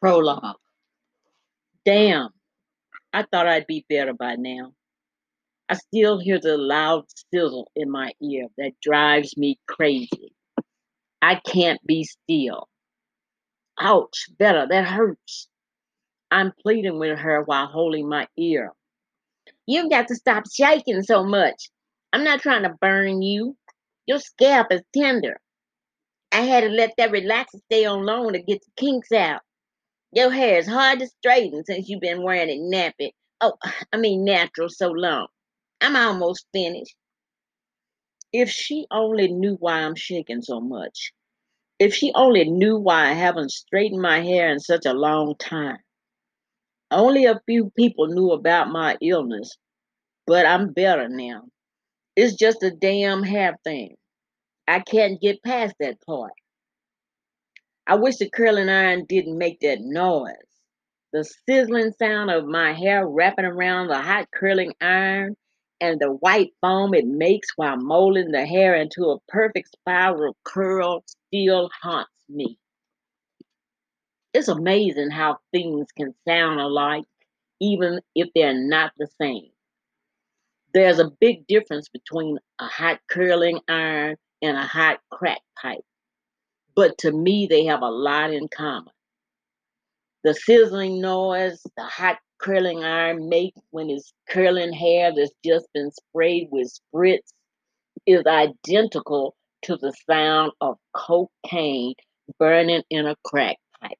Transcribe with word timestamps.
Prologue. 0.00 0.56
Damn, 1.84 2.30
I 3.12 3.24
thought 3.24 3.48
I'd 3.48 3.66
be 3.66 3.86
better 3.88 4.12
by 4.12 4.36
now. 4.36 4.72
I 5.68 5.74
still 5.74 6.18
hear 6.18 6.38
the 6.38 6.56
loud 6.56 7.04
sizzle 7.32 7.70
in 7.74 7.90
my 7.90 8.12
ear 8.22 8.46
that 8.58 8.72
drives 8.82 9.36
me 9.36 9.58
crazy. 9.66 10.32
I 11.22 11.36
can't 11.36 11.80
be 11.86 12.04
still. 12.04 12.68
Ouch, 13.80 14.26
better, 14.38 14.66
that 14.68 14.86
hurts. 14.86 15.48
I'm 16.30 16.52
pleading 16.62 16.98
with 16.98 17.18
her 17.18 17.42
while 17.42 17.66
holding 17.66 18.08
my 18.08 18.28
ear. 18.36 18.72
You've 19.66 19.90
got 19.90 20.08
to 20.08 20.14
stop 20.14 20.44
shaking 20.52 21.02
so 21.02 21.24
much. 21.24 21.70
I'm 22.12 22.24
not 22.24 22.40
trying 22.40 22.62
to 22.62 22.74
burn 22.80 23.22
you. 23.22 23.56
Your 24.06 24.20
scalp 24.20 24.68
is 24.70 24.82
tender. 24.94 25.40
I 26.32 26.42
had 26.42 26.62
to 26.62 26.68
let 26.68 26.94
that 26.98 27.10
relaxer 27.10 27.60
stay 27.66 27.84
on 27.86 28.04
long 28.04 28.32
to 28.32 28.42
get 28.42 28.60
the 28.60 28.70
kinks 28.76 29.10
out. 29.12 29.40
Your 30.12 30.30
hair 30.30 30.58
is 30.58 30.66
hard 30.66 31.00
to 31.00 31.06
straighten 31.06 31.64
since 31.64 31.88
you've 31.88 32.00
been 32.00 32.22
wearing 32.22 32.48
it 32.48 32.60
nappy. 32.60 33.10
Oh, 33.40 33.54
I 33.92 33.96
mean 33.98 34.24
natural 34.24 34.68
so 34.68 34.88
long. 34.88 35.28
I'm 35.80 35.96
almost 35.96 36.46
finished. 36.52 36.96
If 38.32 38.50
she 38.50 38.86
only 38.90 39.28
knew 39.32 39.56
why 39.60 39.80
I'm 39.80 39.94
shaking 39.94 40.42
so 40.42 40.60
much. 40.60 41.12
If 41.78 41.94
she 41.94 42.12
only 42.14 42.48
knew 42.48 42.78
why 42.78 43.10
I 43.10 43.12
haven't 43.12 43.50
straightened 43.50 44.00
my 44.00 44.20
hair 44.20 44.50
in 44.50 44.60
such 44.60 44.86
a 44.86 44.94
long 44.94 45.34
time. 45.38 45.78
Only 46.90 47.26
a 47.26 47.40
few 47.46 47.70
people 47.76 48.06
knew 48.06 48.30
about 48.30 48.68
my 48.70 48.96
illness, 49.02 49.56
but 50.26 50.46
I'm 50.46 50.72
better 50.72 51.08
now. 51.08 51.42
It's 52.16 52.34
just 52.34 52.62
a 52.62 52.70
damn 52.70 53.22
hair 53.22 53.58
thing. 53.64 53.96
I 54.68 54.80
can't 54.80 55.20
get 55.20 55.42
past 55.42 55.74
that 55.80 56.00
part. 56.06 56.32
I 57.86 57.94
wish 57.94 58.16
the 58.16 58.28
curling 58.28 58.68
iron 58.68 59.04
didn't 59.06 59.38
make 59.38 59.60
that 59.60 59.80
noise. 59.80 60.34
The 61.12 61.24
sizzling 61.48 61.92
sound 61.98 62.30
of 62.30 62.46
my 62.46 62.72
hair 62.72 63.06
wrapping 63.06 63.44
around 63.44 63.88
the 63.88 64.00
hot 64.02 64.28
curling 64.34 64.74
iron 64.80 65.36
and 65.80 66.00
the 66.00 66.10
white 66.10 66.50
foam 66.60 66.94
it 66.94 67.06
makes 67.06 67.48
while 67.56 67.76
molding 67.76 68.32
the 68.32 68.44
hair 68.44 68.74
into 68.74 69.10
a 69.10 69.20
perfect 69.28 69.68
spiral 69.72 70.36
curl 70.44 71.04
still 71.06 71.70
haunts 71.82 72.10
me. 72.28 72.58
It's 74.34 74.48
amazing 74.48 75.10
how 75.10 75.38
things 75.52 75.86
can 75.96 76.14
sound 76.28 76.60
alike, 76.60 77.04
even 77.60 78.00
if 78.14 78.28
they're 78.34 78.52
not 78.52 78.92
the 78.98 79.08
same. 79.20 79.50
There's 80.74 80.98
a 80.98 81.12
big 81.20 81.46
difference 81.46 81.88
between 81.88 82.38
a 82.58 82.66
hot 82.66 83.00
curling 83.08 83.60
iron 83.68 84.16
and 84.42 84.56
a 84.58 84.62
hot 84.62 84.98
crack 85.10 85.40
pipe, 85.62 85.85
but 86.76 86.98
to 86.98 87.10
me, 87.10 87.46
they 87.48 87.64
have 87.64 87.82
a 87.82 87.90
lot 87.90 88.32
in 88.32 88.48
common. 88.48 88.92
The 90.24 90.34
sizzling 90.34 91.00
noise 91.00 91.62
the 91.76 91.82
hot 91.84 92.18
curling 92.38 92.84
iron 92.84 93.28
makes 93.28 93.60
when 93.70 93.88
it's 93.90 94.12
curling 94.28 94.72
hair 94.72 95.12
that's 95.14 95.32
just 95.44 95.66
been 95.72 95.90
sprayed 95.90 96.48
with 96.50 96.72
spritz 96.94 97.32
is 98.06 98.24
identical 98.26 99.34
to 99.62 99.76
the 99.76 99.92
sound 100.08 100.52
of 100.60 100.76
cocaine 100.94 101.94
burning 102.38 102.82
in 102.90 103.06
a 103.06 103.16
crack 103.24 103.56
pipe. 103.80 103.98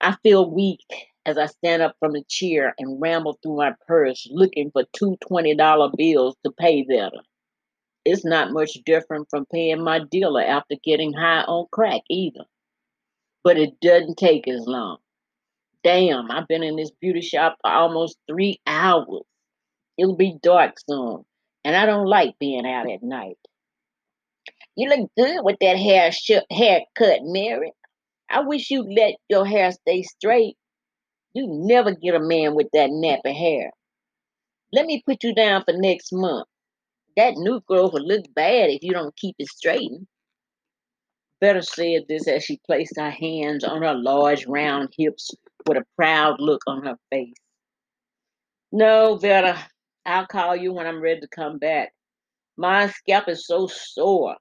I 0.00 0.16
feel 0.22 0.50
weak 0.50 0.84
as 1.26 1.38
I 1.38 1.46
stand 1.46 1.82
up 1.82 1.94
from 2.00 2.12
the 2.12 2.24
chair 2.28 2.74
and 2.78 3.00
ramble 3.00 3.38
through 3.42 3.56
my 3.56 3.74
purse 3.86 4.26
looking 4.30 4.70
for 4.72 4.84
two 4.92 5.16
$20 5.30 5.96
bills 5.96 6.36
to 6.44 6.52
pay 6.58 6.84
them. 6.84 7.12
It's 8.04 8.24
not 8.24 8.52
much 8.52 8.72
different 8.86 9.28
from 9.30 9.46
paying 9.52 9.82
my 9.84 10.00
dealer 10.10 10.42
after 10.42 10.76
getting 10.82 11.12
high 11.12 11.42
on 11.42 11.66
crack 11.70 12.02
either. 12.08 12.44
But 13.44 13.58
it 13.58 13.80
doesn't 13.80 14.16
take 14.16 14.48
as 14.48 14.66
long. 14.66 14.98
Damn, 15.82 16.30
I've 16.30 16.48
been 16.48 16.62
in 16.62 16.76
this 16.76 16.90
beauty 17.00 17.22
shop 17.22 17.56
for 17.62 17.70
almost 17.70 18.18
three 18.28 18.60
hours. 18.66 19.22
It'll 19.98 20.16
be 20.16 20.38
dark 20.42 20.76
soon, 20.88 21.24
and 21.64 21.76
I 21.76 21.86
don't 21.86 22.06
like 22.06 22.38
being 22.38 22.66
out 22.66 22.90
at 22.90 23.02
night. 23.02 23.38
You 24.76 24.88
look 24.88 25.10
good 25.16 25.44
with 25.44 25.56
that 25.60 25.78
hair 25.78 26.12
sh- 26.12 26.46
haircut, 26.50 27.20
Mary. 27.22 27.72
I 28.30 28.40
wish 28.40 28.70
you'd 28.70 28.92
let 28.94 29.16
your 29.28 29.44
hair 29.44 29.72
stay 29.72 30.02
straight. 30.02 30.56
You 31.34 31.46
never 31.48 31.94
get 31.94 32.14
a 32.14 32.20
man 32.20 32.54
with 32.54 32.68
that 32.72 32.90
nappy 32.90 33.34
hair. 33.34 33.72
Let 34.72 34.86
me 34.86 35.02
put 35.06 35.24
you 35.24 35.34
down 35.34 35.64
for 35.64 35.74
next 35.74 36.12
month. 36.12 36.46
That 37.20 37.36
new 37.36 37.60
growth 37.60 37.92
will 37.92 38.06
look 38.06 38.24
bad 38.34 38.70
if 38.70 38.82
you 38.82 38.92
don't 38.92 39.14
keep 39.14 39.36
it 39.38 39.48
straightened. 39.48 40.06
Better 41.38 41.60
said 41.60 42.04
this 42.08 42.26
as 42.26 42.42
she 42.42 42.58
placed 42.64 42.94
her 42.96 43.10
hands 43.10 43.62
on 43.62 43.82
her 43.82 43.92
large 43.92 44.46
round 44.46 44.94
hips 44.96 45.30
with 45.66 45.76
a 45.76 45.84
proud 45.96 46.40
look 46.40 46.62
on 46.66 46.82
her 46.86 46.96
face. 47.10 47.34
No, 48.72 49.16
Vera, 49.16 49.58
I'll 50.06 50.26
call 50.28 50.56
you 50.56 50.72
when 50.72 50.86
I'm 50.86 51.02
ready 51.02 51.20
to 51.20 51.28
come 51.28 51.58
back. 51.58 51.92
My 52.56 52.88
scalp 52.88 53.28
is 53.28 53.46
so 53.46 53.66
sore. 53.66 54.36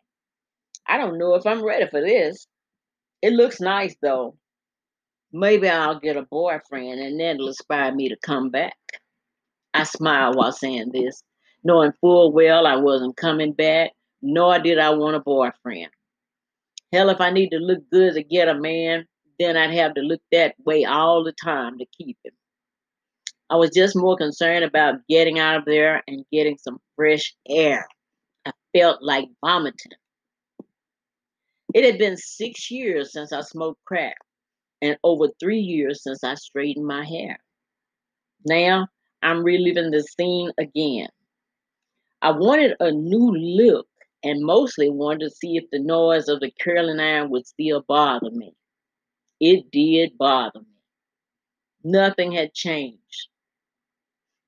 I 0.88 0.98
don't 0.98 1.18
know 1.18 1.36
if 1.36 1.46
I'm 1.46 1.62
ready 1.62 1.88
for 1.90 2.00
this. 2.00 2.48
It 3.22 3.34
looks 3.34 3.60
nice 3.60 3.98
though. 4.02 4.38
Maybe 5.34 5.68
I'll 5.68 6.00
get 6.00 6.16
a 6.16 6.22
boyfriend 6.22 7.02
and 7.02 7.20
then 7.20 7.36
it'll 7.36 7.50
inspire 7.50 7.94
me 7.94 8.08
to 8.08 8.16
come 8.24 8.52
back. 8.52 8.78
I 9.74 9.84
smiled 9.84 10.38
while 10.38 10.54
saying 10.54 10.92
this, 10.94 11.22
knowing 11.64 11.94
full 12.02 12.32
well 12.32 12.66
I 12.66 12.76
wasn't 12.76 13.18
coming 13.18 13.54
back, 13.54 13.92
nor 14.22 14.60
did 14.60 14.80
I 14.80 14.92
want 14.92 15.16
a 15.16 15.20
boyfriend. 15.20 15.90
Hell, 16.92 17.10
if 17.10 17.22
I 17.22 17.30
need 17.30 17.50
to 17.50 17.60
look 17.60 17.90
good 17.92 18.16
to 18.16 18.24
get 18.24 18.48
a 18.48 18.56
man, 18.56 19.06
then 19.38 19.56
I'd 19.56 19.74
have 19.74 19.94
to 19.96 20.02
look 20.02 20.22
that 20.32 20.56
way 20.66 20.86
all 20.86 21.24
the 21.24 21.32
time 21.32 21.78
to 21.78 21.86
keep 21.86 22.18
him. 22.24 22.34
I 23.50 23.56
was 23.56 23.72
just 23.72 23.96
more 23.96 24.18
concerned 24.18 24.64
about 24.64 25.00
getting 25.08 25.40
out 25.40 25.58
of 25.58 25.66
there 25.66 26.04
and 26.08 26.26
getting 26.32 26.58
some 26.58 26.80
fresh 26.96 27.34
air. 27.48 27.88
I 28.46 28.52
felt 28.78 29.02
like 29.02 29.28
vomiting. 29.44 29.94
It 31.74 31.84
had 31.84 31.98
been 31.98 32.18
six 32.18 32.70
years 32.70 33.14
since 33.14 33.32
I 33.32 33.42
smoked 33.42 33.84
crack 33.86 34.18
and 34.82 34.98
over 35.04 35.28
three 35.40 35.60
years 35.60 36.04
since 36.04 36.24
I 36.24 36.36
straightened 36.36 36.86
my 36.86 37.06
hair. 37.06 37.40
Now 38.46 38.88
I'm 39.22 39.44
reliving 39.44 39.92
the 39.92 40.04
scene 40.04 40.52
again. 40.60 41.10
I 42.22 42.32
wanted 42.32 42.76
a 42.80 42.92
new 42.92 43.32
look 43.32 43.88
and 44.24 44.46
mostly 44.46 44.90
wanted 44.90 45.22
to 45.22 45.30
see 45.30 45.56
if 45.56 45.64
the 45.72 45.80
noise 45.80 46.28
of 46.28 46.42
the 46.42 46.52
curling 46.62 47.00
iron 47.00 47.30
would 47.30 47.48
still 47.48 47.84
bother 47.88 48.32
me. 48.32 48.54
It 49.40 49.72
did 49.72 50.18
bother 50.18 50.60
me. 50.60 50.66
Nothing 51.84 52.34
had 52.34 52.54
changed. 52.54 53.30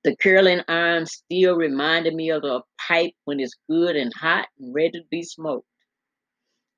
The 0.04 0.16
curling 0.18 0.62
iron 0.68 1.06
still 1.06 1.56
reminded 1.56 2.14
me 2.14 2.32
of 2.32 2.44
a 2.44 2.62
pipe 2.88 3.14
when 3.26 3.40
it's 3.40 3.56
good 3.70 3.96
and 3.96 4.12
hot 4.14 4.48
and 4.60 4.74
ready 4.74 5.00
to 5.00 5.06
be 5.10 5.24
smoked. 5.24 5.68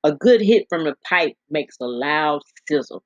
A 0.04 0.12
good 0.12 0.42
hit 0.42 0.68
from 0.70 0.84
the 0.84 0.96
pipe 1.10 1.36
makes 1.50 1.78
a 1.82 1.86
loud 1.86 2.42
sizzle. 2.68 3.04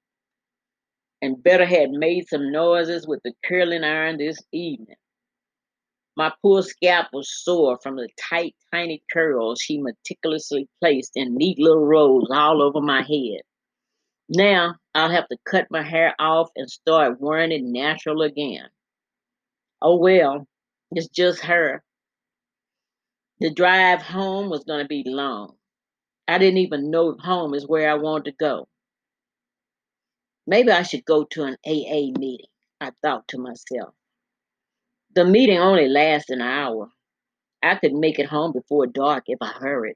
And 1.21 1.41
Better 1.41 1.65
had 1.65 1.91
made 1.91 2.27
some 2.27 2.51
noises 2.51 3.07
with 3.07 3.21
the 3.23 3.33
curling 3.45 3.83
iron 3.83 4.17
this 4.17 4.39
evening. 4.51 4.97
My 6.17 6.33
poor 6.41 6.63
scalp 6.63 7.09
was 7.13 7.29
sore 7.31 7.77
from 7.83 7.95
the 7.95 8.09
tight, 8.29 8.55
tiny 8.73 9.03
curls 9.13 9.61
she 9.61 9.77
meticulously 9.77 10.67
placed 10.81 11.11
in 11.13 11.35
neat 11.35 11.59
little 11.59 11.85
rows 11.85 12.25
all 12.31 12.63
over 12.63 12.81
my 12.81 13.03
head. 13.03 13.41
Now 14.27 14.77
I'll 14.95 15.11
have 15.11 15.27
to 15.27 15.37
cut 15.45 15.67
my 15.69 15.83
hair 15.83 16.15
off 16.17 16.49
and 16.55 16.67
start 16.71 17.21
wearing 17.21 17.51
it 17.51 17.61
natural 17.61 18.23
again. 18.23 18.67
Oh 19.79 19.97
well, 19.97 20.47
it's 20.89 21.07
just 21.07 21.41
her. 21.41 21.83
The 23.39 23.53
drive 23.53 24.01
home 24.01 24.49
was 24.49 24.63
going 24.63 24.81
to 24.83 24.87
be 24.87 25.03
long. 25.05 25.53
I 26.27 26.39
didn't 26.39 26.57
even 26.57 26.89
know 26.89 27.15
home 27.19 27.53
is 27.53 27.67
where 27.67 27.91
I 27.91 27.93
wanted 27.93 28.31
to 28.31 28.37
go. 28.39 28.67
Maybe 30.47 30.71
I 30.71 30.81
should 30.81 31.05
go 31.05 31.25
to 31.25 31.43
an 31.43 31.57
AA 31.63 32.09
meeting, 32.17 32.47
I 32.81 32.91
thought 33.03 33.27
to 33.27 33.37
myself. 33.37 33.93
The 35.17 35.25
meeting 35.25 35.57
only 35.57 35.87
lasts 35.87 36.29
an 36.29 36.41
hour. 36.41 36.91
I 37.63 37.73
could 37.73 37.93
make 37.93 38.19
it 38.19 38.27
home 38.27 38.53
before 38.53 38.85
dark 38.85 39.23
if 39.25 39.39
I 39.41 39.47
hurried. 39.47 39.95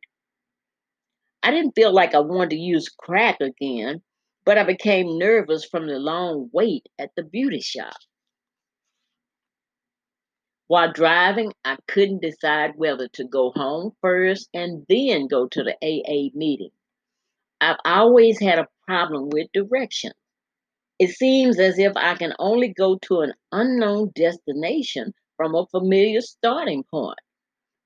I 1.44 1.52
didn't 1.52 1.76
feel 1.76 1.94
like 1.94 2.16
I 2.16 2.20
wanted 2.22 2.50
to 2.50 2.56
use 2.56 2.90
crack 2.90 3.40
again, 3.40 4.02
but 4.46 4.58
I 4.58 4.64
became 4.64 5.20
nervous 5.20 5.64
from 5.64 5.86
the 5.86 6.00
long 6.00 6.50
wait 6.54 6.90
at 6.98 7.12
the 7.16 7.22
beauty 7.22 7.62
shop. 7.62 7.94
While 10.66 10.92
driving, 10.92 11.54
I 11.64 11.78
couldn't 11.88 12.24
decide 12.24 12.72
whether 12.76 13.08
to 13.10 13.24
go 13.24 13.52
home 13.52 13.92
first 14.02 14.50
and 14.56 14.88
then 14.90 15.28
go 15.28 15.46
to 15.50 15.64
the 15.64 15.76
AA 15.84 16.32
meeting. 16.36 16.72
I've 17.62 17.78
always 17.86 18.40
had 18.40 18.58
a 18.58 18.68
problem 18.88 19.30
with 19.30 19.52
directions. 19.54 20.16
It 21.02 21.12
seems 21.12 21.60
as 21.60 21.78
if 21.80 21.94
I 21.98 22.16
can 22.16 22.34
only 22.40 22.70
go 22.70 22.98
to 23.00 23.22
an 23.24 23.34
unknown 23.52 24.14
destination 24.16 25.14
from 25.38 25.54
a 25.54 25.68
familiar 25.68 26.22
starting 26.22 26.86
point. 26.86 27.20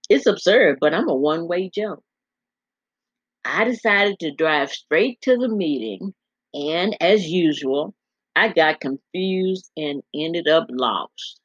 It's 0.09 0.25
absurd, 0.27 0.79
but 0.81 0.93
I'm 0.93 1.09
a 1.09 1.15
one 1.15 1.47
way 1.47 1.69
jump. 1.69 2.01
I 3.45 3.63
decided 3.65 4.19
to 4.19 4.31
drive 4.31 4.71
straight 4.71 5.21
to 5.21 5.37
the 5.37 5.47
meeting 5.49 6.13
And 6.53 6.97
as 7.01 7.27
usual, 7.29 7.95
I 8.35 8.49
got 8.49 8.81
confused 8.81 9.71
and 9.77 10.03
ended 10.13 10.47
up 10.49 10.67
lost. 10.69 11.39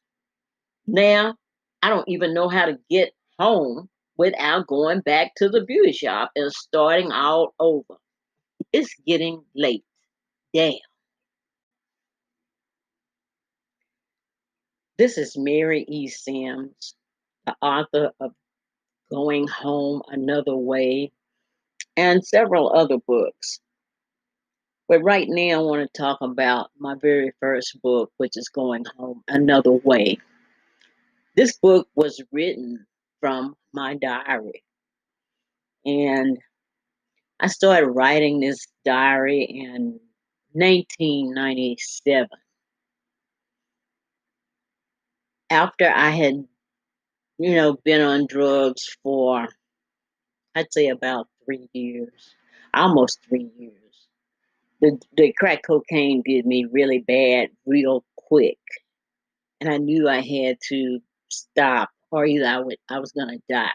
Now, 0.87 1.37
I 1.83 1.91
don't 1.91 2.09
even 2.09 2.35
know 2.35 2.49
how 2.49 2.67
to 2.67 2.79
get 2.91 3.13
home 3.39 3.91
without 4.19 4.67
going 4.69 5.01
back 5.03 5.35
to 5.37 5.49
the 5.51 5.65
beauty 5.65 5.93
shop 5.93 6.33
and 6.37 6.53
starting 6.53 7.13
all 7.13 7.55
over. 7.61 7.97
It's 8.73 8.95
getting 9.07 9.45
late. 9.57 9.85
Damn. 10.55 10.75
This 15.01 15.17
is 15.17 15.35
Mary 15.35 15.87
E. 15.89 16.09
Sims, 16.09 16.95
the 17.47 17.57
author 17.63 18.11
of 18.21 18.33
Going 19.11 19.49
Home 19.49 20.03
Another 20.09 20.55
Way 20.55 21.11
and 21.97 22.23
several 22.23 22.71
other 22.77 22.99
books. 22.99 23.61
But 24.91 25.03
right 25.03 25.27
now, 25.27 25.55
I 25.55 25.63
want 25.63 25.91
to 25.91 25.99
talk 25.99 26.19
about 26.21 26.69
my 26.79 26.97
very 27.01 27.33
first 27.41 27.81
book, 27.81 28.13
which 28.19 28.33
is 28.37 28.51
Going 28.51 28.85
Home 28.99 29.23
Another 29.27 29.73
Way. 29.73 30.19
This 31.35 31.57
book 31.57 31.89
was 31.95 32.23
written 32.31 32.85
from 33.21 33.57
my 33.73 33.95
diary. 33.95 34.63
And 35.87 36.37
I 37.41 37.47
started 37.47 37.87
writing 37.87 38.41
this 38.41 38.67
diary 38.85 39.45
in 39.45 39.99
1997. 40.53 42.29
After 45.51 45.89
I 45.89 46.11
had, 46.11 46.47
you 47.39 47.55
know, 47.55 47.77
been 47.85 48.01
on 48.01 48.27
drugs 48.27 48.97
for, 49.03 49.49
I'd 50.55 50.73
say 50.73 50.89
about 50.89 51.27
three 51.45 51.69
years, 51.73 52.35
almost 52.73 53.19
three 53.29 53.51
years. 53.59 53.75
The, 54.81 54.99
the 55.17 55.33
crack 55.33 55.63
cocaine 55.67 56.23
did 56.25 56.47
me 56.47 56.67
really 56.71 57.01
bad 57.01 57.49
real 57.67 58.05
quick. 58.17 58.59
And 59.61 59.69
I 59.69 59.77
knew 59.77 60.09
I 60.09 60.21
had 60.21 60.57
to 60.69 61.01
stop 61.29 61.91
or 62.11 62.27
either 62.27 62.47
I 62.47 62.59
would 62.59 62.79
I 62.89 62.99
was 62.99 63.13
gonna 63.13 63.39
die. 63.49 63.71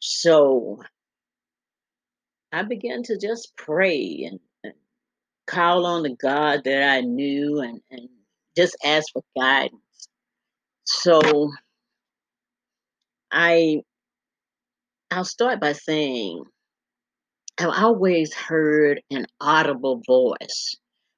So 0.00 0.82
I 2.52 2.62
began 2.62 3.02
to 3.04 3.18
just 3.18 3.56
pray 3.56 4.28
and, 4.30 4.40
and 4.62 4.74
call 5.46 5.86
on 5.86 6.02
the 6.02 6.14
God 6.14 6.64
that 6.64 6.88
I 6.88 7.00
knew 7.00 7.60
and, 7.60 7.80
and 7.90 8.08
just 8.56 8.76
ask 8.84 9.06
for 9.12 9.22
guidance. 9.36 9.80
So 10.84 11.50
I 13.32 13.82
I'll 15.10 15.24
start 15.24 15.60
by 15.60 15.72
saying 15.72 16.44
I've 17.58 17.68
always 17.70 18.34
heard 18.34 19.00
an 19.10 19.26
audible 19.40 20.02
voice. 20.06 20.74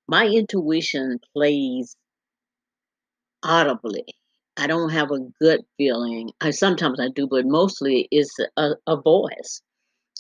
My 0.06 0.26
intuition 0.26 1.18
plays 1.32 1.96
audibly. 3.42 4.04
I 4.56 4.66
don't 4.66 4.90
have 4.90 5.10
a 5.10 5.20
gut 5.40 5.60
feeling. 5.78 6.30
I 6.40 6.50
sometimes 6.50 7.00
I 7.00 7.08
do, 7.08 7.26
but 7.26 7.46
mostly 7.46 8.08
it's 8.10 8.34
a, 8.56 8.72
a 8.86 8.96
voice, 9.00 9.62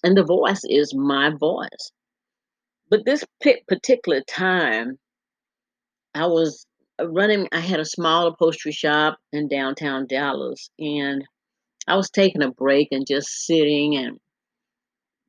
and 0.04 0.16
the 0.16 0.24
voice 0.24 0.62
is 0.64 0.94
my 0.94 1.30
voice. 1.30 1.92
But 2.90 3.04
this 3.04 3.24
particular 3.68 4.22
time, 4.22 4.98
I 6.14 6.26
was 6.26 6.65
running. 7.02 7.48
I 7.52 7.60
had 7.60 7.80
a 7.80 7.84
small 7.84 8.28
upholstery 8.28 8.72
shop 8.72 9.18
in 9.32 9.48
downtown 9.48 10.06
Dallas, 10.06 10.70
and 10.78 11.24
I 11.88 11.96
was 11.96 12.10
taking 12.10 12.42
a 12.42 12.50
break 12.50 12.88
and 12.92 13.06
just 13.06 13.28
sitting 13.46 13.96
and 13.96 14.20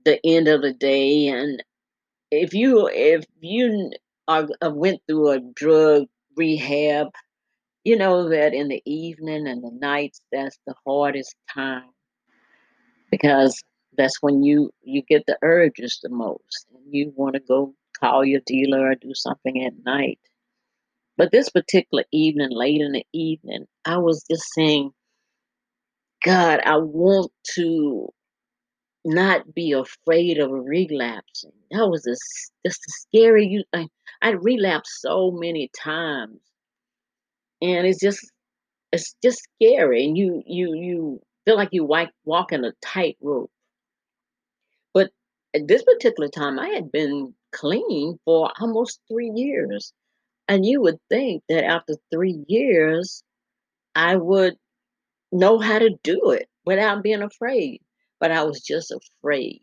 the 0.06 0.20
end 0.26 0.48
of 0.48 0.62
the 0.62 0.74
day. 0.74 1.28
And 1.28 1.64
if 2.32 2.54
you 2.54 2.90
if 2.92 3.26
you 3.40 3.92
are, 4.28 4.48
uh, 4.62 4.72
went 4.72 5.02
through 5.08 5.32
a 5.32 5.40
drug 5.40 6.06
rehab 6.36 7.08
you 7.88 7.96
know 7.98 8.28
that 8.30 8.54
in 8.54 8.68
the 8.68 8.82
evening 8.86 9.48
and 9.48 9.64
the 9.64 9.72
nights 9.72 10.20
that's 10.32 10.60
the 10.68 10.76
hardest 10.86 11.36
time 11.54 11.90
because 13.10 13.64
that's 13.98 14.22
when 14.22 14.44
you 14.44 14.70
you 14.84 15.02
get 15.04 15.26
the 15.26 15.38
urges 15.42 16.00
the 16.04 16.10
most 16.10 16.68
and 16.74 16.84
you 16.94 17.14
want 17.16 17.36
to 17.36 17.40
go 17.40 17.74
call 17.98 18.26
your 18.26 18.42
dealer 18.46 18.90
or 18.92 18.96
do 18.96 19.14
something 19.14 19.64
at 19.64 19.72
night 19.86 20.20
but 21.18 21.32
this 21.32 21.50
particular 21.50 22.04
evening 22.12 22.50
late 22.52 22.82
in 22.82 22.94
the 22.94 23.06
evening 23.14 23.66
i 23.86 23.98
was 23.98 24.24
just 24.30 24.46
saying 24.54 24.92
god 26.24 26.60
i 26.66 26.78
want 26.78 27.32
to 27.56 28.10
not 29.06 29.54
be 29.54 29.72
afraid 29.72 30.38
of 30.38 30.52
relapsing. 30.52 31.52
That 31.72 31.88
was 31.90 32.04
just, 32.04 32.52
just 32.66 32.80
a 32.80 32.92
scary 32.92 33.48
you 33.48 33.64
I, 33.74 33.88
i 34.22 34.32
relapsed 34.32 35.02
so 35.02 35.32
many 35.32 35.70
times. 35.78 36.40
And 37.62 37.88
it's 37.88 38.00
just 38.02 38.20
it's 38.92 39.16
just 39.24 39.42
scary 39.56 40.06
and 40.06 40.18
you 40.18 40.44
you 40.46 40.76
you 40.76 41.22
feel 41.46 41.56
like 41.56 41.70
you 41.72 41.86
walk 41.86 42.10
walking 42.26 42.66
a 42.66 42.74
tightrope. 42.84 43.52
But 44.94 45.12
at 45.56 45.68
this 45.68 45.84
particular 45.84 46.30
time 46.30 46.60
i 46.60 46.68
had 46.70 46.92
been 46.92 47.34
clean 47.54 48.20
for 48.26 48.52
almost 48.60 49.00
three 49.10 49.32
years 49.34 49.94
and 50.48 50.66
you 50.66 50.82
would 50.82 51.00
think 51.10 51.44
that 51.50 51.64
after 51.66 51.96
three 52.12 52.44
years 52.48 53.24
i 53.96 54.16
would 54.16 54.56
know 55.32 55.60
how 55.60 55.80
to 55.80 55.92
do 56.04 56.32
it 56.32 56.48
without 56.66 57.04
being 57.04 57.22
afraid 57.24 57.82
but 58.20 58.32
i 58.32 58.44
was 58.44 58.62
just 58.62 58.92
afraid. 58.92 59.62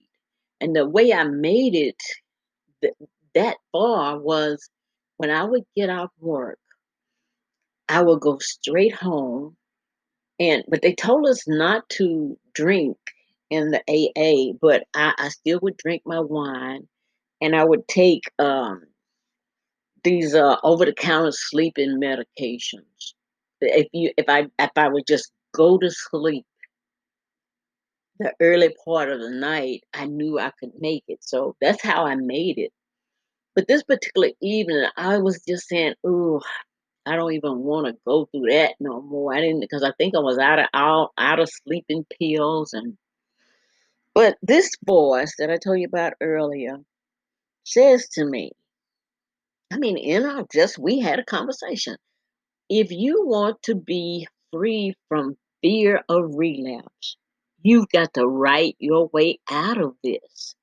And 0.61 0.77
the 0.77 0.89
way 0.89 1.13
i 1.13 1.25
made 1.25 1.75
it 1.75 1.97
th- 2.83 2.95
that 3.35 3.57
far 3.73 4.19
was 4.19 4.69
when 5.19 5.31
i 5.31 5.45
would 5.45 5.65
get 5.77 5.91
off 5.91 6.11
work 6.21 6.59
I 7.89 8.03
would 8.03 8.21
go 8.21 8.39
straight 8.39 8.95
home 8.95 9.57
and 10.41 10.65
but 10.69 10.83
they 10.83 10.95
told 10.95 11.29
us 11.29 11.47
not 11.49 11.89
to 11.91 12.39
drink 12.55 12.97
in 13.51 13.71
the 13.71 13.83
AA, 13.89 14.57
but 14.61 14.85
I, 14.95 15.15
I 15.19 15.29
still 15.31 15.61
would 15.63 15.77
drink 15.77 16.03
my 16.07 16.21
wine 16.21 16.89
and 17.41 17.57
I 17.57 17.65
would 17.65 17.87
take 17.89 18.25
um 18.39 18.85
these 20.05 20.35
uh 20.35 20.57
over 20.63 20.85
the 20.85 20.93
counter 20.93 21.33
sleeping 21.33 22.01
medications. 22.01 23.15
If 23.61 23.89
you 23.93 24.13
if 24.17 24.27
I 24.29 24.47
if 24.59 24.71
I 24.77 24.89
would 24.89 25.07
just 25.07 25.33
go 25.55 25.79
to 25.79 25.91
sleep 25.91 26.47
the 28.21 28.33
early 28.41 28.75
part 28.85 29.11
of 29.11 29.21
the 29.21 29.31
night, 29.31 29.83
I 29.93 30.07
knew 30.07 30.39
I 30.39 30.53
could 30.61 30.73
make 30.79 31.05
it. 31.09 31.25
So 31.25 31.57
that's 31.61 31.83
how 31.83 32.07
I 32.07 32.15
made 32.15 32.59
it. 32.59 32.73
But 33.57 33.67
this 33.69 33.83
particular 33.83 34.31
evening, 34.41 34.87
I 34.97 35.19
was 35.19 35.43
just 35.47 35.69
saying, 35.69 35.95
"Ooh, 36.07 36.41
I 37.07 37.17
don't 37.17 37.33
even 37.33 37.59
want 37.61 37.87
to 37.87 37.97
go 38.07 38.27
through 38.27 38.51
that 38.51 38.75
no 38.81 39.03
more. 39.03 39.35
I 39.35 39.41
didn't 39.41 39.61
because 39.61 39.83
I 39.83 39.93
think 39.99 40.15
I 40.15 40.21
was 40.21 40.39
out 40.39 40.59
of 40.59 40.67
out, 40.75 41.13
out 41.19 41.41
of 41.41 41.49
sleeping 41.51 42.07
pills 42.19 42.73
and 42.73 42.97
but 44.15 44.39
this 44.43 44.71
voice 44.85 45.35
that 45.39 45.51
I 45.51 45.57
told 45.57 45.81
you 45.81 45.87
about 45.87 46.15
earlier 46.21 46.79
says 47.65 48.09
to 48.11 48.25
me, 48.25 48.53
I 49.75 49.77
mean, 49.77 49.99
in 49.99 50.25
our 50.25 50.47
just 50.53 50.79
we 50.79 51.01
had 51.01 51.19
a 51.19 51.25
conversation. 51.25 51.97
If 52.71 52.93
you 52.93 53.27
want 53.27 53.61
to 53.65 53.75
be 53.75 54.29
free 54.53 54.95
from 55.09 55.37
fear 55.63 56.01
of 56.09 56.31
relapse, 56.37 57.17
you've 57.61 57.89
got 57.89 58.15
to 58.15 58.25
write 58.25 58.77
your 58.79 59.09
way 59.13 59.41
out 59.51 59.79
of 59.79 59.95
this. 60.05 60.55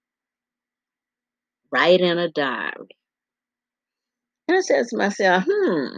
Write 1.74 2.00
in 2.00 2.20
a 2.20 2.30
diary. 2.30 2.96
And 4.48 4.58
I 4.58 4.62
said 4.62 4.86
to 4.88 4.98
myself, 4.98 5.44
hmm, 5.46 5.98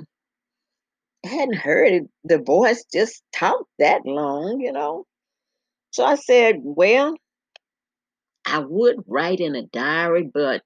I 1.24 1.27
hadn't 1.27 1.58
heard 1.58 2.08
the 2.24 2.39
voice 2.39 2.84
just 2.91 3.22
talk 3.32 3.67
that 3.77 4.08
long, 4.08 4.60
you 4.60 4.72
know. 4.72 5.05
So 5.91 6.03
I 6.03 6.15
said, 6.15 6.55
well, 6.63 7.15
I 8.43 8.58
would 8.58 9.03
write 9.05 9.39
in 9.39 9.55
a 9.55 9.67
diary, 9.67 10.27
but 10.34 10.63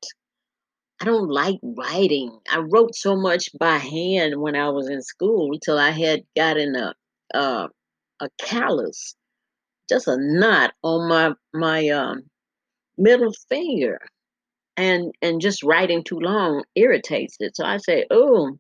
I 1.02 1.06
don't 1.06 1.30
like 1.30 1.60
writing. 1.64 2.40
I 2.50 2.60
wrote 2.60 2.96
so 2.96 3.16
much 3.16 3.50
by 3.60 3.78
hand 3.78 4.42
when 4.42 4.56
I 4.56 4.70
was 4.70 4.90
in 4.90 5.02
school 5.02 5.52
until 5.54 5.78
I 5.78 5.92
had 5.92 6.24
gotten 6.36 6.76
a 6.76 6.94
uh, 7.34 7.68
a 8.20 8.30
callus, 8.40 9.16
just 9.90 10.08
a 10.08 10.18
knot 10.18 10.74
on 10.84 11.10
my 11.10 11.34
my 11.54 11.90
um, 11.90 12.24
middle 12.98 13.34
finger, 13.50 14.00
and 14.78 15.14
and 15.22 15.42
just 15.42 15.64
writing 15.64 16.04
too 16.04 16.20
long 16.20 16.64
irritates 16.76 17.38
it. 17.40 17.56
So 17.56 17.66
I 17.66 17.78
say, 17.78 18.06
oh, 18.12 18.58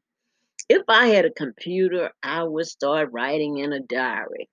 if 0.69 0.83
I 0.89 1.07
had 1.07 1.25
a 1.25 1.31
computer, 1.31 2.11
I 2.23 2.43
would 2.43 2.67
start 2.67 3.09
writing 3.11 3.57
in 3.59 3.73
a 3.73 3.79
diary. 3.81 4.49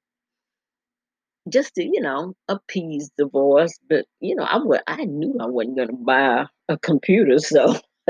Just 1.48 1.74
to, 1.76 1.84
you 1.84 2.00
know, 2.00 2.34
appease 2.48 3.10
the 3.18 3.26
voice. 3.28 3.78
But, 3.88 4.06
you 4.20 4.34
know, 4.34 4.44
I 4.44 4.58
would 4.58 4.80
I 4.86 5.04
knew 5.04 5.34
I 5.40 5.46
wasn't 5.46 5.76
gonna 5.76 5.92
buy 5.94 6.46
a 6.68 6.78
computer, 6.78 7.38
so 7.38 7.76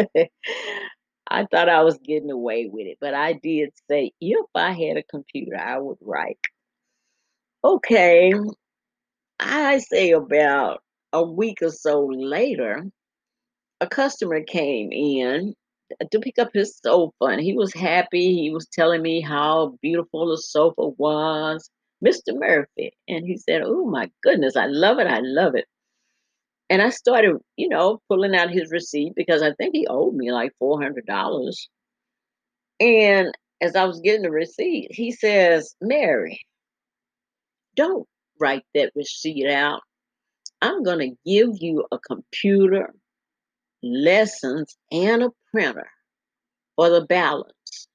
I 1.29 1.47
thought 1.47 1.69
I 1.69 1.83
was 1.83 1.99
getting 1.99 2.31
away 2.31 2.69
with 2.71 2.87
it. 2.87 2.99
But 3.01 3.15
I 3.15 3.35
did 3.35 3.71
say 3.91 4.13
if 4.21 4.47
I 4.55 4.73
had 4.73 4.97
a 4.97 5.03
computer, 5.03 5.57
I 5.57 5.79
would 5.79 5.99
write. 6.01 6.39
Okay. 7.65 8.33
I 9.41 9.79
say 9.79 10.13
about 10.13 10.83
a 11.13 11.23
week 11.23 11.59
or 11.63 11.71
so 11.71 12.07
later, 12.07 12.85
a 13.81 13.87
customer 13.87 14.43
came 14.43 14.93
in 14.93 15.55
uh, 16.01 16.05
to 16.11 16.21
pick 16.21 16.39
up 16.39 16.51
his 16.53 16.79
sofa 16.79 17.25
and 17.25 17.41
he 17.41 17.55
was 17.55 17.73
happy. 17.75 18.35
He 18.35 18.51
was 18.51 18.67
telling 18.69 19.03
me 19.03 19.21
how 19.21 19.77
beautiful 19.83 20.29
the 20.29 20.39
sofa 20.39 20.89
was, 20.99 21.71
Mr. 22.05 22.39
Murphy. 22.39 22.93
And 23.09 23.27
he 23.27 23.37
said, 23.37 23.63
Oh 23.65 23.87
my 23.87 24.11
goodness, 24.23 24.57
I 24.57 24.67
love 24.67 24.99
it. 24.99 25.07
I 25.07 25.21
love 25.21 25.55
it. 25.55 25.67
And 26.71 26.81
I 26.81 26.91
started, 26.91 27.37
you 27.57 27.69
know, 27.69 28.01
pulling 28.09 28.35
out 28.35 28.51
his 28.51 28.71
receipt 28.71 29.13
because 29.15 29.43
I 29.43 29.53
think 29.53 29.75
he 29.75 29.87
owed 29.87 30.15
me 30.15 30.33
like 30.33 30.53
$400. 30.63 31.55
And 32.81 33.35
as 33.61 33.77
I 33.77 33.85
was 33.85 34.01
getting 34.01 34.23
the 34.23 34.31
receipt, 34.31 34.89
he 34.91 35.13
says, 35.13 35.75
Mary, 35.81 36.41
don't 37.77 38.07
write 38.41 38.65
that 38.75 38.93
receipt 38.95 39.49
out. 39.49 39.83
I'm 40.63 40.83
going 40.83 40.99
to 40.99 41.31
give 41.31 41.51
you 41.61 41.85
a 41.93 41.99
computer, 41.99 42.95
lessons, 43.83 44.77
and 44.91 45.23
a 45.23 45.31
printer 45.53 45.89
for 46.77 46.89
the 46.89 47.03
balance. 47.03 47.89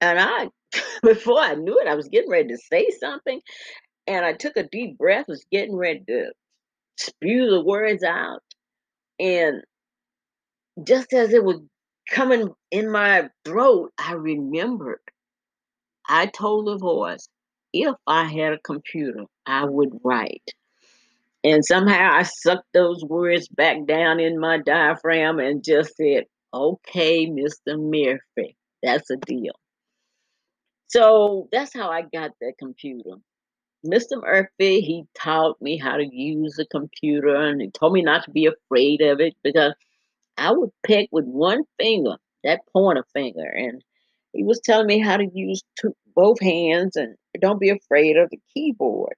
And 0.00 0.18
I, 0.18 0.48
before 1.02 1.38
I 1.38 1.54
knew 1.54 1.78
it, 1.78 1.86
I 1.86 1.94
was 1.94 2.08
getting 2.08 2.30
ready 2.30 2.48
to 2.48 2.58
say 2.58 2.90
something. 2.98 3.40
And 4.06 4.24
I 4.24 4.32
took 4.32 4.56
a 4.56 4.64
deep 4.64 4.98
breath, 4.98 5.26
was 5.28 5.44
getting 5.52 5.76
ready 5.76 6.02
to 6.08 6.32
spew 6.96 7.50
the 7.50 7.62
words 7.62 8.02
out. 8.02 8.42
And 9.18 9.62
just 10.84 11.12
as 11.12 11.32
it 11.32 11.44
was 11.44 11.60
coming 12.10 12.50
in 12.70 12.90
my 12.90 13.28
throat, 13.44 13.92
I 13.98 14.12
remembered. 14.12 15.00
I 16.08 16.26
told 16.26 16.66
the 16.66 16.78
voice, 16.78 17.28
if 17.72 17.94
I 18.06 18.24
had 18.24 18.52
a 18.52 18.58
computer, 18.58 19.24
I 19.46 19.64
would 19.64 19.90
write. 20.04 20.48
And 21.44 21.64
somehow 21.64 22.12
I 22.12 22.22
sucked 22.22 22.72
those 22.72 23.02
words 23.04 23.48
back 23.48 23.86
down 23.86 24.20
in 24.20 24.38
my 24.38 24.58
diaphragm 24.58 25.38
and 25.40 25.64
just 25.64 25.96
said, 25.96 26.24
okay, 26.54 27.26
Mr. 27.26 27.78
Murphy, 27.78 28.56
that's 28.82 29.10
a 29.10 29.16
deal. 29.16 29.54
So 30.88 31.48
that's 31.50 31.72
how 31.74 31.90
I 31.90 32.02
got 32.02 32.32
that 32.40 32.54
computer. 32.58 33.16
Mr. 33.84 34.20
Murphy, 34.22 34.80
he 34.80 35.04
taught 35.14 35.60
me 35.60 35.76
how 35.76 35.96
to 35.96 36.06
use 36.06 36.58
a 36.58 36.66
computer 36.66 37.34
and 37.34 37.60
he 37.60 37.70
told 37.70 37.92
me 37.92 38.02
not 38.02 38.24
to 38.24 38.30
be 38.30 38.46
afraid 38.46 39.00
of 39.00 39.20
it 39.20 39.34
because 39.42 39.74
I 40.36 40.52
would 40.52 40.70
pick 40.86 41.08
with 41.12 41.24
one 41.24 41.64
finger, 41.78 42.16
that 42.44 42.60
pointer 42.72 43.04
finger, 43.12 43.46
and 43.46 43.82
he 44.32 44.44
was 44.44 44.60
telling 44.60 44.86
me 44.86 44.98
how 44.98 45.16
to 45.16 45.28
use 45.34 45.62
two, 45.80 45.94
both 46.14 46.40
hands 46.40 46.96
and 46.96 47.16
don't 47.40 47.60
be 47.60 47.70
afraid 47.70 48.16
of 48.16 48.30
the 48.30 48.40
keyboard. 48.54 49.14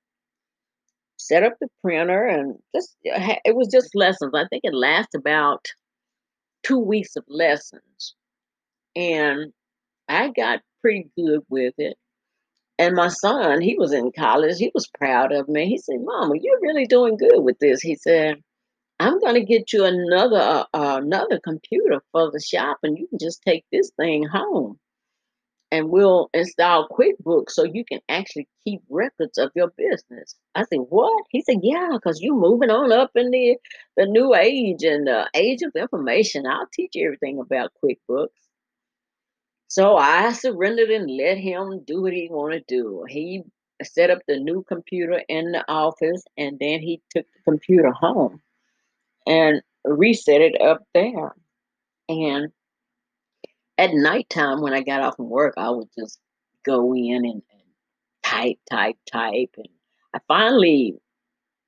Set 1.19 1.43
up 1.43 1.55
the 1.61 1.69
printer 1.83 2.27
and 2.27 2.59
just 2.75 2.97
it 3.05 3.55
was 3.57 3.69
just 3.69 3.95
lessons. 3.95 4.33
I 4.35 4.47
think 4.49 4.63
it 4.65 4.75
lasted 4.75 5.19
about 5.19 5.67
two 6.63 6.79
weeks 6.79 7.17
of 7.17 7.25
lessons, 7.29 8.15
and 8.97 9.53
I 10.09 10.29
got 10.31 10.61
pretty 10.83 11.11
good 11.17 11.41
with 11.49 11.75
it. 11.79 11.97
And 12.79 12.97
my 12.97 13.09
son, 13.09 13.61
he 13.61 13.77
was 13.79 13.93
in 13.93 14.13
college. 14.13 14.59
He 14.59 14.71
was 14.75 14.89
proud 14.89 15.33
of 15.33 15.49
me. 15.49 15.67
He 15.69 15.79
said, 15.79 16.01
"Mama, 16.03 16.35
you're 16.41 16.61
really 16.61 16.87
doing 16.87 17.17
good 17.17 17.41
with 17.41 17.59
this." 17.61 17.81
He 17.81 17.95
said, 17.95 18.43
"I'm 19.01 19.21
going 19.21 19.35
to 19.37 19.45
get 19.45 19.73
you 19.73 19.85
another 19.85 20.39
uh, 20.39 20.65
uh, 20.75 21.01
another 21.03 21.41
computer 21.41 22.03
for 22.13 22.31
the 22.33 22.41
shop, 22.41 22.79
and 22.83 22.99
you 22.99 23.09
can 23.09 23.19
just 23.21 23.43
take 23.43 23.65
this 23.73 23.93
thing 23.97 24.25
home, 24.25 24.79
and 25.73 25.91
we'll 25.91 26.31
install 26.35 26.89
QuickBooks 26.89 27.51
so 27.53 27.65
you 27.65 27.85
can 27.85 28.01
actually 28.09 28.49
keep 28.65 28.83
records 28.91 29.39
of 29.39 29.53
your 29.55 29.71
business." 29.77 30.37
I 30.55 30.65
said, 30.65 30.81
"What?" 30.89 31.25
He 31.31 31.43
said, 31.43 31.61
"Yeah, 31.63 31.91
because 31.93 32.21
you're 32.23 32.35
moving 32.37 32.71
on 32.71 32.93
up 32.93 33.13
in 33.17 33.31
the 33.31 33.59
the 33.97 34.07
new 34.07 34.35
age 34.35 34.85
and 34.85 35.07
the 35.07 35.31
age 35.35 35.63
of 35.63 35.73
information. 35.77 36.47
I'll 36.47 36.69
teach 36.73 36.93
you 36.95 37.07
everything 37.07 37.41
about 37.41 37.73
QuickBooks." 37.85 38.44
So 39.75 39.97
I 39.97 40.31
surrendered 40.31 40.91
and 40.91 41.11
let 41.17 41.37
him 41.37 41.83
do 41.85 42.03
what 42.03 42.13
he 42.13 42.29
wanted 42.31 42.69
to 42.69 42.77
do. 42.77 43.05
He 43.09 43.43
set 43.83 44.09
up 44.09 44.21
the 44.29 44.39
new 44.39 44.63
computer 44.63 45.21
in 45.29 45.51
the 45.51 45.65
office 45.69 46.23
and 46.39 46.57
then 46.61 46.79
he 46.79 47.03
took 47.11 47.27
the 47.27 47.41
computer 47.43 47.91
home 47.91 48.41
and 49.27 49.63
reset 49.85 50.43
it 50.43 50.61
up 50.61 50.85
there. 50.95 51.35
And 52.09 52.53
at 53.77 53.91
nighttime 53.95 54.61
when 54.61 54.75
I 54.75 54.83
got 54.85 55.03
off 55.03 55.17
from 55.17 55.29
work, 55.29 55.55
I 55.57 55.71
would 55.71 55.89
just 55.99 56.21
go 56.65 56.95
in 56.95 57.25
and, 57.25 57.43
and 57.51 57.63
type, 58.23 58.59
type, 58.71 58.97
type. 59.13 59.57
And 59.57 59.69
I 60.15 60.21
finally, 60.29 61.01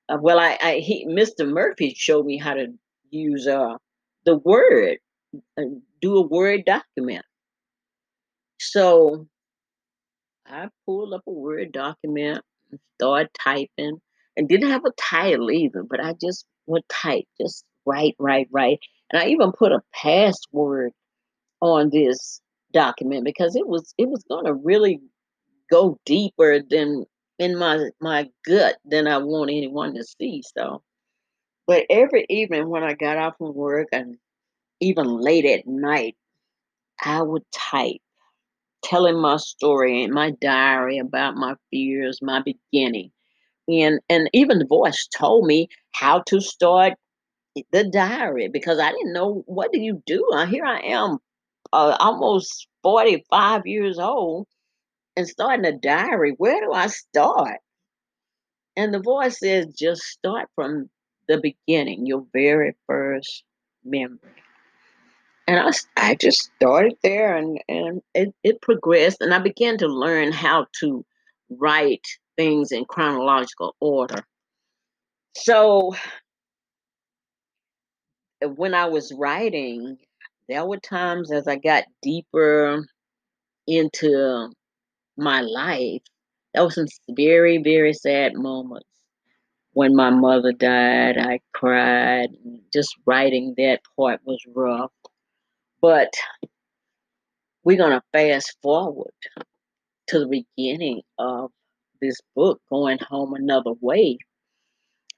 uh, 0.08 0.18
well, 0.20 0.38
I, 0.38 0.56
I 0.62 0.75
he 0.76 1.08
Mr. 1.08 1.44
Murphy 1.44 1.92
showed 1.92 2.25
me 2.25 2.38
how 2.38 2.54
to 2.54 2.68
use 3.10 3.48
uh 3.48 3.78
the 4.25 4.36
Word, 4.36 4.98
uh, 5.58 5.62
do 6.00 6.18
a 6.18 6.22
Word 6.22 6.64
document. 6.66 7.25
So 8.58 9.26
I 10.46 10.68
pulled 10.84 11.12
up 11.12 11.22
a 11.26 11.30
Word 11.30 11.72
document 11.72 12.42
and 12.70 12.80
started 12.98 13.30
typing 13.34 14.00
and 14.36 14.48
didn't 14.48 14.70
have 14.70 14.84
a 14.84 14.92
title 14.92 15.50
either, 15.50 15.82
but 15.82 16.00
I 16.00 16.14
just 16.20 16.46
would 16.66 16.88
type, 16.88 17.25
just 17.40 17.64
write, 17.84 18.14
write, 18.18 18.48
write. 18.50 18.80
And 19.10 19.20
I 19.22 19.28
even 19.28 19.52
put 19.52 19.72
a 19.72 19.82
password 19.94 20.92
on 21.60 21.90
this 21.90 22.40
document 22.72 23.25
because 23.25 23.56
it 23.56 23.66
was 23.66 23.94
it 23.98 24.08
was 24.08 24.25
gonna 24.28 24.52
really 24.52 25.00
go 25.70 25.98
deeper 26.04 26.60
than 26.60 27.04
in 27.38 27.56
my 27.58 27.88
my 28.00 28.28
gut 28.46 28.76
than 28.84 29.06
I 29.06 29.18
want 29.18 29.50
anyone 29.50 29.94
to 29.94 30.04
see. 30.04 30.42
So 30.56 30.82
but 31.66 31.84
every 31.90 32.26
evening 32.28 32.68
when 32.68 32.84
I 32.84 32.94
got 32.94 33.18
off 33.18 33.38
from 33.38 33.54
work 33.54 33.88
and 33.92 34.16
even 34.80 35.06
late 35.06 35.44
at 35.44 35.66
night, 35.66 36.16
I 37.02 37.22
would 37.22 37.42
type 37.52 38.00
telling 38.87 39.21
my 39.21 39.37
story 39.37 40.02
and 40.05 40.12
my 40.12 40.31
diary 40.40 40.99
about 40.99 41.37
my 41.37 41.55
fears, 41.71 42.21
my 42.23 42.40
beginning. 42.43 43.11
And 43.69 44.00
and 44.09 44.31
even 44.33 44.59
the 44.61 44.66
voice 44.66 45.09
told 45.16 45.47
me 45.47 45.69
how 45.93 46.23
to 46.28 46.40
start 46.40 46.95
the 47.73 47.85
diary 47.85 48.49
because 48.49 48.78
I 48.78 48.93
didn't 48.93 49.12
know 49.12 49.43
what 49.47 49.73
do 49.73 49.81
you 49.81 50.02
do. 50.07 50.25
Here 50.49 50.64
I 50.64 50.81
am, 50.81 51.19
uh, 51.73 51.97
almost 51.99 52.69
forty 52.83 53.25
five 53.28 53.66
years 53.66 53.99
old, 53.99 54.47
and 55.16 55.26
starting 55.28 55.66
a 55.66 55.76
diary. 55.76 56.35
Where 56.38 56.61
do 56.61 56.73
I 56.73 56.87
start? 56.87 57.59
And 58.76 58.95
the 58.95 59.00
voice 59.00 59.40
says, 59.40 59.75
just 59.75 60.02
start 60.02 60.49
from 60.55 60.90
the 61.28 61.40
beginning, 61.40 62.07
your 62.07 62.25
very 62.33 62.76
first 62.87 63.43
memory 63.85 64.45
and 65.46 65.58
I, 65.60 65.70
I 66.10 66.14
just 66.14 66.50
started 66.56 66.96
there 67.02 67.36
and, 67.36 67.60
and 67.68 68.02
it, 68.14 68.34
it 68.42 68.60
progressed 68.60 69.20
and 69.20 69.32
I 69.32 69.38
began 69.38 69.78
to 69.78 69.86
learn 69.86 70.32
how 70.32 70.66
to 70.80 71.04
write 71.50 72.06
things 72.36 72.72
in 72.72 72.84
chronological 72.84 73.74
order. 73.80 74.24
So 75.36 75.94
uh, 78.44 78.48
when 78.48 78.74
I 78.74 78.86
was 78.86 79.12
writing, 79.16 79.98
there 80.48 80.64
were 80.64 80.78
times 80.78 81.32
as 81.32 81.46
I 81.46 81.56
got 81.56 81.84
deeper 82.02 82.84
into 83.66 84.50
my 85.16 85.40
life, 85.40 86.02
there 86.54 86.64
were 86.64 86.70
some 86.70 86.86
very, 87.10 87.58
very 87.58 87.92
sad 87.92 88.34
moments. 88.34 88.86
When 89.72 89.94
my 89.94 90.10
mother 90.10 90.52
died, 90.52 91.18
I 91.18 91.40
cried. 91.52 92.30
Just 92.72 92.96
writing 93.04 93.54
that 93.58 93.80
part 93.96 94.20
was 94.24 94.42
rough. 94.54 94.90
But 95.87 96.14
we're 97.62 97.76
going 97.76 97.93
to 97.93 98.02
fast 98.12 98.57
forward 98.61 99.12
to 100.09 100.19
the 100.19 100.45
beginning 100.57 101.02
of 101.16 101.52
this 102.00 102.16
book, 102.35 102.61
Going 102.69 102.99
Home 103.09 103.35
Another 103.35 103.71
Way. 103.81 104.19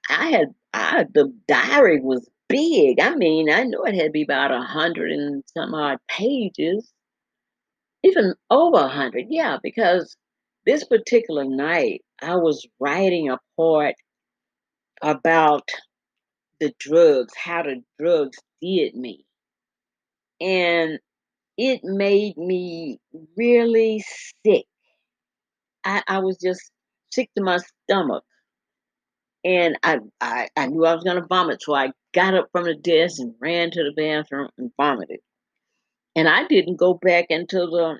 I 0.07 0.29
had, 0.29 0.53
I, 0.71 1.05
the 1.11 1.33
diary 1.47 2.01
was 2.01 2.29
big. 2.49 2.99
I 2.99 3.15
mean, 3.15 3.49
I 3.49 3.63
know 3.63 3.81
it 3.81 3.95
had 3.95 4.03
to 4.03 4.11
be 4.11 4.21
about 4.21 4.51
a 4.51 4.61
hundred 4.61 5.09
and 5.09 5.43
some 5.57 5.73
odd 5.73 5.97
pages, 6.07 6.93
even 8.03 8.35
over 8.51 8.77
a 8.77 8.89
hundred. 8.89 9.25
Yeah, 9.29 9.57
because 9.63 10.15
this 10.67 10.83
particular 10.83 11.45
night 11.45 12.03
I 12.21 12.35
was 12.35 12.67
writing 12.79 13.31
a 13.31 13.39
part 13.57 13.95
about 15.01 15.67
the 16.59 16.71
drugs, 16.77 17.33
how 17.35 17.63
the 17.63 17.81
drugs 17.99 18.37
did 18.61 18.93
me. 18.93 19.25
And 20.41 20.99
it 21.57 21.81
made 21.83 22.37
me 22.37 22.99
really 23.37 24.03
sick. 24.45 24.65
I, 25.83 26.03
I 26.07 26.19
was 26.19 26.37
just 26.37 26.71
sick 27.11 27.29
to 27.37 27.43
my 27.43 27.57
stomach. 27.57 28.23
And 29.43 29.77
I, 29.83 29.99
I, 30.19 30.49
I 30.55 30.67
knew 30.67 30.85
I 30.85 30.95
was 30.95 31.03
going 31.03 31.21
to 31.21 31.27
vomit. 31.27 31.61
So 31.61 31.73
I 31.73 31.91
got 32.13 32.33
up 32.33 32.49
from 32.51 32.65
the 32.65 32.75
desk 32.75 33.19
and 33.19 33.35
ran 33.39 33.71
to 33.71 33.83
the 33.83 33.93
bathroom 33.95 34.49
and 34.57 34.71
vomited. 34.77 35.19
And 36.15 36.27
I 36.27 36.45
didn't 36.47 36.75
go 36.75 36.93
back 36.93 37.27
into 37.29 37.57
the 37.57 37.99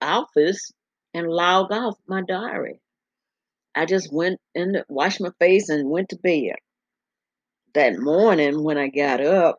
office 0.00 0.70
and 1.14 1.28
log 1.28 1.72
off 1.72 1.96
my 2.06 2.22
diary. 2.22 2.80
I 3.74 3.86
just 3.86 4.12
went 4.12 4.40
and 4.54 4.84
washed 4.88 5.20
my 5.20 5.30
face 5.38 5.68
and 5.68 5.90
went 5.90 6.10
to 6.10 6.16
bed. 6.16 6.56
That 7.74 7.98
morning 7.98 8.62
when 8.62 8.78
I 8.78 8.88
got 8.88 9.20
up, 9.20 9.58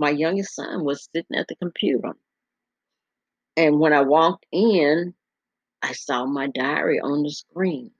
my 0.00 0.08
youngest 0.10 0.54
son 0.54 0.82
was 0.82 1.08
sitting 1.14 1.36
at 1.36 1.46
the 1.46 1.54
computer. 1.56 2.14
And 3.56 3.78
when 3.78 3.92
I 3.92 4.00
walked 4.00 4.46
in, 4.50 5.12
I 5.82 5.92
saw 5.92 6.24
my 6.24 6.46
diary 6.46 6.98
on 7.00 7.22
the 7.22 7.30
screen. 7.30 7.90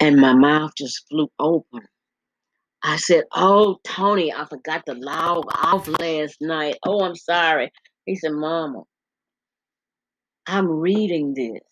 And 0.00 0.20
my 0.20 0.34
mouth 0.34 0.72
just 0.76 1.08
flew 1.08 1.30
open. 1.38 1.80
I 2.82 2.96
said, 2.96 3.24
Oh, 3.34 3.78
Tony, 3.84 4.32
I 4.32 4.44
forgot 4.44 4.84
to 4.86 4.92
log 4.92 5.46
off 5.54 5.88
last 5.88 6.36
night. 6.42 6.76
Oh, 6.84 7.02
I'm 7.02 7.16
sorry. 7.16 7.72
He 8.04 8.14
said, 8.14 8.32
Mama, 8.32 8.82
I'm 10.46 10.68
reading 10.68 11.32
this. 11.32 11.62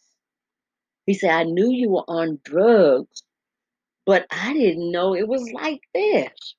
He 1.04 1.12
said, 1.12 1.30
I 1.30 1.42
knew 1.44 1.70
you 1.70 1.90
were 1.90 2.04
on 2.08 2.40
drugs, 2.42 3.22
but 4.06 4.26
I 4.30 4.54
didn't 4.54 4.90
know 4.90 5.14
it 5.14 5.28
was 5.28 5.52
like 5.52 5.82
this. 5.94 6.54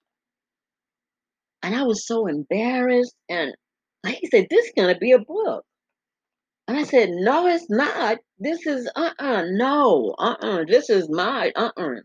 And 1.67 1.75
I 1.75 1.83
was 1.83 2.07
so 2.07 2.27
embarrassed. 2.27 3.13
And 3.27 3.53
he 4.05 4.25
said, 4.27 4.47
This 4.49 4.67
is 4.67 4.71
going 4.77 4.93
to 4.93 4.97
be 4.97 5.11
a 5.11 5.19
book. 5.19 5.65
And 6.65 6.77
I 6.77 6.83
said, 6.83 7.09
No, 7.09 7.45
it's 7.45 7.69
not. 7.69 8.19
This 8.39 8.65
is, 8.65 8.89
uh 8.95 9.11
uh-uh, 9.19 9.39
uh, 9.39 9.43
no, 9.49 10.15
uh 10.17 10.35
uh-uh, 10.41 10.61
uh, 10.61 10.65
this 10.65 10.89
is 10.89 11.09
my, 11.09 11.51
uh 11.57 11.71
uh-uh. 11.75 11.97
uh 11.97 11.99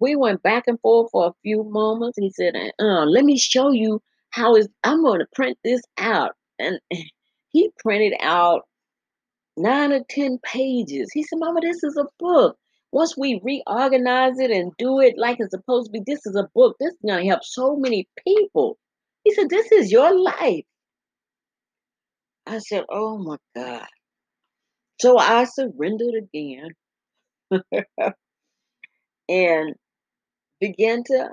we 0.00 0.14
went 0.14 0.44
back 0.44 0.68
and 0.68 0.78
forth 0.78 1.10
for 1.10 1.26
a 1.26 1.34
few 1.42 1.64
moments. 1.64 2.16
He 2.20 2.30
said, 2.30 2.54
uh, 2.78 3.04
let 3.04 3.24
me 3.24 3.36
show 3.36 3.72
you 3.72 4.00
how 4.30 4.54
is 4.54 4.68
I'm 4.84 5.02
going 5.02 5.18
to 5.18 5.26
print 5.34 5.58
this 5.64 5.80
out. 5.98 6.30
And 6.60 6.78
he 7.50 7.70
printed 7.80 8.14
out 8.20 8.62
nine 9.56 9.90
or 9.90 10.04
10 10.08 10.38
pages. 10.44 11.10
He 11.12 11.24
said, 11.24 11.40
Mama, 11.40 11.60
this 11.62 11.82
is 11.82 11.96
a 11.96 12.06
book. 12.20 12.56
Once 12.92 13.16
we 13.16 13.40
reorganize 13.42 14.38
it 14.38 14.52
and 14.52 14.70
do 14.78 15.00
it 15.00 15.14
like 15.18 15.38
it's 15.40 15.50
supposed 15.50 15.86
to 15.86 15.90
be, 15.90 16.02
this 16.06 16.24
is 16.26 16.36
a 16.36 16.48
book. 16.54 16.76
This 16.78 16.92
is 16.92 16.98
going 17.04 17.24
to 17.24 17.28
help 17.28 17.42
so 17.42 17.74
many 17.74 18.06
people. 18.24 18.78
He 19.24 19.34
said, 19.34 19.48
This 19.48 19.72
is 19.72 19.90
your 19.90 20.16
life. 20.18 20.64
I 22.46 22.58
said, 22.58 22.84
Oh 22.90 23.18
my 23.18 23.36
God. 23.56 23.86
So 25.00 25.18
I 25.18 25.44
surrendered 25.44 26.14
again. 26.14 26.70
and 29.28 29.74
began 30.60 31.02
to, 31.04 31.30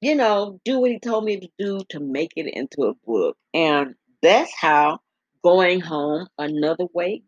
you 0.00 0.14
know, 0.14 0.60
do 0.64 0.80
what 0.80 0.90
he 0.90 0.98
told 0.98 1.24
me 1.24 1.40
to 1.40 1.48
do 1.58 1.80
to 1.90 2.00
make 2.00 2.32
it 2.36 2.46
into 2.52 2.84
a 2.84 2.94
book. 3.06 3.36
And 3.54 3.94
that's 4.22 4.52
how 4.58 5.00
going 5.42 5.80
home 5.80 6.28
another 6.38 6.86
way 6.92 7.22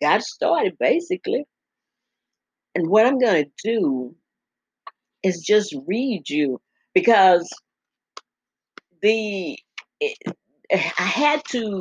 got 0.00 0.22
started, 0.22 0.76
basically. 0.78 1.44
And 2.74 2.88
what 2.88 3.06
I'm 3.06 3.18
going 3.18 3.44
to 3.44 3.50
do 3.64 4.14
is 5.22 5.40
just 5.40 5.74
read 5.86 6.28
you 6.28 6.60
because 6.94 7.48
the 9.06 9.58
it, 10.00 10.18
I 10.72 11.02
had 11.02 11.42
to 11.50 11.80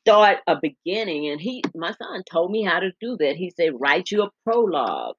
start 0.00 0.38
a 0.46 0.56
beginning 0.60 1.28
and 1.28 1.40
he 1.40 1.62
my 1.74 1.92
son 1.92 2.22
told 2.30 2.50
me 2.50 2.62
how 2.64 2.80
to 2.80 2.92
do 3.00 3.16
that. 3.18 3.36
He 3.36 3.50
said 3.50 3.72
write 3.78 4.10
you 4.10 4.22
a 4.22 4.30
prologue 4.44 5.16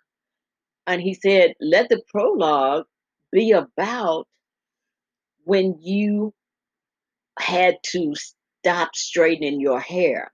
and 0.88 1.02
he 1.02 1.14
said, 1.14 1.54
let 1.60 1.90
the 1.90 2.02
prologue 2.10 2.86
be 3.32 3.52
about 3.52 4.28
when 5.44 5.76
you 5.82 6.34
had 7.38 7.78
to 7.92 8.14
stop 8.16 8.96
straightening 8.96 9.60
your 9.60 9.80
hair. 9.80 10.32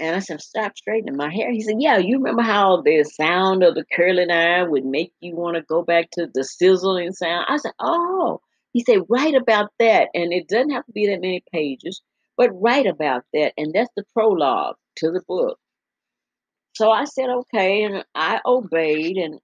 And 0.00 0.14
I 0.14 0.20
said, 0.20 0.40
stop 0.40 0.76
straightening 0.78 1.16
my 1.16 1.32
hair. 1.32 1.50
He 1.52 1.60
said, 1.60 1.76
yeah, 1.80 1.98
you 1.98 2.18
remember 2.18 2.42
how 2.42 2.82
the 2.82 3.02
sound 3.02 3.64
of 3.64 3.74
the 3.74 3.84
curling 3.96 4.30
iron 4.30 4.70
would 4.70 4.84
make 4.84 5.12
you 5.20 5.34
want 5.34 5.56
to 5.56 5.62
go 5.62 5.82
back 5.82 6.08
to 6.12 6.28
the 6.32 6.44
sizzling 6.44 7.12
sound? 7.12 7.46
I 7.48 7.56
said, 7.56 7.72
oh. 7.80 8.40
He 8.78 8.84
said, 8.84 9.02
write 9.08 9.34
about 9.34 9.70
that. 9.80 10.06
And 10.14 10.32
it 10.32 10.46
doesn't 10.46 10.70
have 10.70 10.86
to 10.86 10.92
be 10.92 11.08
that 11.08 11.20
many 11.20 11.42
pages, 11.52 12.00
but 12.36 12.50
write 12.52 12.86
about 12.86 13.24
that. 13.32 13.52
And 13.56 13.74
that's 13.74 13.90
the 13.96 14.04
prologue 14.12 14.76
to 14.98 15.10
the 15.10 15.20
book. 15.26 15.58
So 16.76 16.88
I 16.88 17.02
said, 17.02 17.28
okay, 17.28 17.82
and 17.82 18.04
I 18.14 18.38
obeyed 18.46 19.16
and 19.16 19.40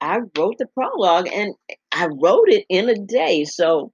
I 0.00 0.20
wrote 0.38 0.58
the 0.58 0.68
prologue 0.74 1.26
and 1.26 1.56
I 1.90 2.06
wrote 2.06 2.50
it 2.50 2.64
in 2.68 2.88
a 2.88 2.94
day. 2.94 3.46
So 3.46 3.90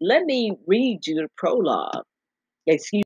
let 0.00 0.24
me 0.24 0.56
read 0.66 1.06
you 1.06 1.14
the 1.14 1.28
prologue. 1.36 2.02
Excuse 2.66 3.04